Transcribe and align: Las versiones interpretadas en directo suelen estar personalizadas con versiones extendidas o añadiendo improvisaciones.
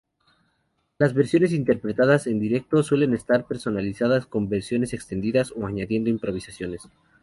Las 0.97 1.13
versiones 1.13 1.51
interpretadas 1.51 2.25
en 2.25 2.39
directo 2.39 2.81
suelen 2.81 3.13
estar 3.13 3.45
personalizadas 3.45 4.25
con 4.25 4.49
versiones 4.49 4.93
extendidas 4.95 5.53
o 5.55 5.67
añadiendo 5.67 6.09
improvisaciones. 6.09 6.89